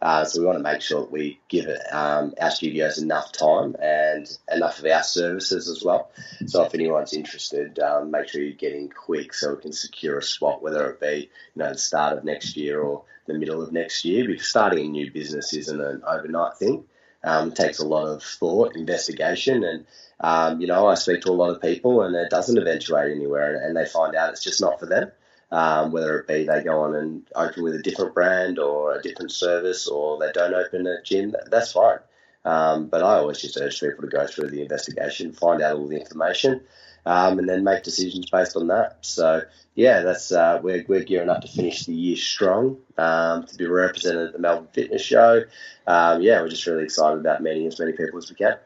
Uh, 0.00 0.24
so 0.24 0.40
we 0.40 0.46
want 0.46 0.58
to 0.58 0.62
make 0.62 0.82
sure 0.82 1.00
that 1.00 1.10
we 1.10 1.40
give 1.48 1.66
it, 1.66 1.80
um, 1.90 2.34
our 2.40 2.50
studios 2.50 2.98
enough 2.98 3.32
time 3.32 3.74
and 3.80 4.38
enough 4.52 4.78
of 4.78 4.84
our 4.86 5.02
services 5.02 5.68
as 5.68 5.82
well. 5.82 6.10
So 6.46 6.62
if 6.64 6.74
anyone's 6.74 7.14
interested, 7.14 7.78
um, 7.78 8.10
make 8.10 8.28
sure 8.28 8.42
you 8.42 8.52
get 8.52 8.74
in 8.74 8.88
quick 8.88 9.32
so 9.32 9.54
we 9.54 9.62
can 9.62 9.72
secure 9.72 10.18
a 10.18 10.22
spot, 10.22 10.62
whether 10.62 10.90
it 10.90 11.00
be 11.00 11.30
you 11.54 11.62
know 11.62 11.72
the 11.72 11.78
start 11.78 12.16
of 12.16 12.24
next 12.24 12.56
year 12.56 12.80
or 12.80 13.04
the 13.26 13.34
middle 13.34 13.62
of 13.62 13.72
next 13.72 14.04
year. 14.04 14.26
Because 14.26 14.48
starting 14.48 14.86
a 14.86 14.88
new 14.88 15.10
business 15.10 15.54
isn't 15.54 15.80
an 15.80 16.02
overnight 16.06 16.56
thing. 16.58 16.84
Um, 17.24 17.48
it 17.48 17.56
takes 17.56 17.78
a 17.78 17.86
lot 17.86 18.06
of 18.06 18.22
thought, 18.22 18.76
investigation, 18.76 19.64
and 19.64 19.86
um, 20.20 20.60
you 20.60 20.66
know 20.66 20.86
I 20.86 20.94
speak 20.94 21.22
to 21.22 21.30
a 21.30 21.32
lot 21.32 21.50
of 21.50 21.62
people, 21.62 22.02
and 22.02 22.14
it 22.14 22.30
doesn't 22.30 22.58
eventuate 22.58 23.10
anywhere, 23.10 23.66
and 23.66 23.76
they 23.76 23.86
find 23.86 24.14
out 24.14 24.30
it's 24.30 24.44
just 24.44 24.60
not 24.60 24.78
for 24.78 24.86
them 24.86 25.10
um, 25.50 25.92
whether 25.92 26.18
it 26.18 26.26
be 26.26 26.44
they 26.44 26.62
go 26.62 26.80
on 26.80 26.94
and 26.94 27.26
open 27.34 27.62
with 27.62 27.74
a 27.74 27.82
different 27.82 28.14
brand 28.14 28.58
or 28.58 28.96
a 28.96 29.02
different 29.02 29.32
service 29.32 29.86
or 29.86 30.18
they 30.18 30.32
don't 30.32 30.54
open 30.54 30.86
a 30.86 31.02
gym, 31.02 31.34
that's 31.50 31.72
fine. 31.72 31.98
Um, 32.44 32.86
but 32.86 33.02
I 33.02 33.16
always 33.16 33.40
just 33.40 33.58
urge 33.60 33.80
people 33.80 34.02
to 34.02 34.08
go 34.08 34.26
through 34.26 34.50
the 34.50 34.62
investigation, 34.62 35.32
find 35.32 35.60
out 35.62 35.76
all 35.76 35.88
the 35.88 35.98
information, 35.98 36.62
um, 37.04 37.38
and 37.38 37.48
then 37.48 37.64
make 37.64 37.82
decisions 37.82 38.30
based 38.30 38.56
on 38.56 38.68
that. 38.68 38.98
So 39.00 39.42
yeah, 39.74 40.02
that's 40.02 40.30
uh, 40.30 40.60
we're 40.62 40.84
we're 40.88 41.04
gearing 41.04 41.28
up 41.28 41.42
to 41.42 41.48
finish 41.48 41.84
the 41.84 41.94
year 41.94 42.16
strong 42.16 42.78
um, 42.98 43.46
to 43.46 43.56
be 43.56 43.66
represented 43.66 44.28
at 44.28 44.32
the 44.32 44.38
Melbourne 44.38 44.68
Fitness 44.72 45.02
Show. 45.02 45.42
Um, 45.86 46.22
yeah, 46.22 46.40
we're 46.40 46.48
just 46.48 46.66
really 46.66 46.84
excited 46.84 47.18
about 47.18 47.42
meeting 47.42 47.66
as 47.66 47.78
many 47.78 47.92
people 47.92 48.18
as 48.18 48.30
we 48.30 48.36
can. 48.36 48.56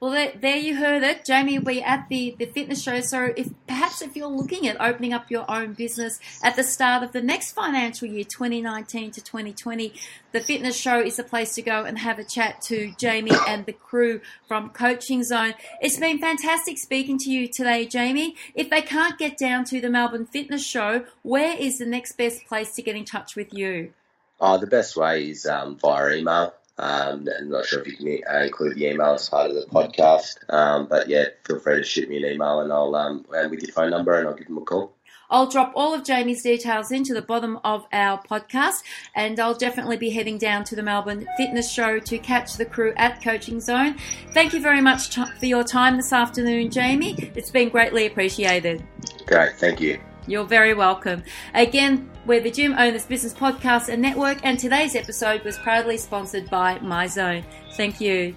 Well, 0.00 0.12
there, 0.12 0.32
there, 0.40 0.56
you 0.56 0.76
heard 0.76 1.02
it. 1.02 1.24
Jamie 1.24 1.58
be 1.58 1.82
at 1.82 2.08
the, 2.08 2.36
the 2.38 2.46
fitness 2.46 2.80
show. 2.80 3.00
So, 3.00 3.32
if 3.36 3.48
perhaps 3.66 4.00
if 4.00 4.14
you're 4.14 4.28
looking 4.28 4.68
at 4.68 4.80
opening 4.80 5.12
up 5.12 5.28
your 5.28 5.50
own 5.50 5.72
business 5.72 6.20
at 6.40 6.54
the 6.54 6.62
start 6.62 7.02
of 7.02 7.10
the 7.10 7.20
next 7.20 7.52
financial 7.52 8.06
year, 8.06 8.22
2019 8.22 9.10
to 9.10 9.20
2020, 9.20 9.92
the 10.30 10.40
fitness 10.40 10.76
show 10.76 11.00
is 11.00 11.16
the 11.16 11.24
place 11.24 11.54
to 11.56 11.62
go 11.62 11.84
and 11.84 11.98
have 11.98 12.20
a 12.20 12.24
chat 12.24 12.62
to 12.62 12.92
Jamie 12.96 13.32
and 13.48 13.66
the 13.66 13.72
crew 13.72 14.20
from 14.46 14.70
Coaching 14.70 15.24
Zone. 15.24 15.54
It's 15.80 15.98
been 15.98 16.20
fantastic 16.20 16.78
speaking 16.78 17.18
to 17.18 17.30
you 17.30 17.48
today, 17.48 17.84
Jamie. 17.84 18.36
If 18.54 18.70
they 18.70 18.82
can't 18.82 19.18
get 19.18 19.36
down 19.36 19.64
to 19.66 19.80
the 19.80 19.90
Melbourne 19.90 20.26
Fitness 20.26 20.64
Show, 20.64 21.06
where 21.22 21.56
is 21.58 21.78
the 21.78 21.86
next 21.86 22.12
best 22.12 22.46
place 22.46 22.72
to 22.76 22.82
get 22.82 22.94
in 22.94 23.04
touch 23.04 23.34
with 23.34 23.52
you? 23.52 23.94
Oh, 24.40 24.58
the 24.58 24.68
best 24.68 24.96
way 24.96 25.30
is 25.30 25.44
um, 25.44 25.76
via 25.76 26.18
email. 26.18 26.54
Um, 26.78 27.26
I'm 27.38 27.50
not 27.50 27.66
sure 27.66 27.80
if 27.80 27.88
you 27.88 27.96
can 27.96 28.34
uh, 28.34 28.44
include 28.44 28.76
the 28.76 28.86
email 28.86 29.14
as 29.14 29.28
part 29.28 29.50
of 29.50 29.56
the 29.56 29.66
podcast, 29.66 30.36
um, 30.52 30.86
but 30.86 31.08
yeah, 31.08 31.24
feel 31.44 31.58
free 31.58 31.76
to 31.76 31.82
shoot 31.82 32.08
me 32.08 32.18
an 32.18 32.32
email 32.32 32.60
and 32.60 32.72
I'll 32.72 32.94
um, 32.94 33.26
and 33.32 33.50
with 33.50 33.62
your 33.62 33.72
phone 33.72 33.90
number 33.90 34.16
and 34.18 34.28
I'll 34.28 34.34
give 34.34 34.46
them 34.46 34.58
a 34.58 34.62
call. 34.62 34.94
I'll 35.30 35.46
drop 35.46 35.72
all 35.74 35.92
of 35.92 36.04
Jamie's 36.04 36.42
details 36.42 36.90
into 36.90 37.12
the 37.12 37.20
bottom 37.20 37.58
of 37.62 37.86
our 37.92 38.22
podcast, 38.22 38.82
and 39.14 39.38
I'll 39.38 39.54
definitely 39.54 39.98
be 39.98 40.10
heading 40.10 40.38
down 40.38 40.64
to 40.64 40.76
the 40.76 40.82
Melbourne 40.82 41.28
Fitness 41.36 41.70
Show 41.70 41.98
to 41.98 42.18
catch 42.18 42.54
the 42.54 42.64
crew 42.64 42.94
at 42.96 43.22
Coaching 43.22 43.60
Zone. 43.60 43.96
Thank 44.32 44.54
you 44.54 44.60
very 44.62 44.80
much 44.80 45.14
for 45.14 45.46
your 45.46 45.64
time 45.64 45.96
this 45.96 46.12
afternoon, 46.12 46.70
Jamie. 46.70 47.14
It's 47.34 47.50
been 47.50 47.68
greatly 47.68 48.06
appreciated. 48.06 48.82
Great, 49.26 49.56
thank 49.56 49.80
you. 49.80 50.00
You're 50.28 50.44
very 50.44 50.74
welcome. 50.74 51.22
Again, 51.54 52.10
we're 52.26 52.40
the 52.40 52.50
Gym 52.50 52.74
Owners 52.74 53.06
Business 53.06 53.32
Podcast 53.32 53.88
and 53.88 54.02
Network, 54.02 54.38
and 54.42 54.58
today's 54.58 54.94
episode 54.94 55.42
was 55.42 55.56
proudly 55.56 55.96
sponsored 55.96 56.50
by 56.50 56.78
MyZone. 56.80 57.44
Thank 57.72 57.98
you. 57.98 58.36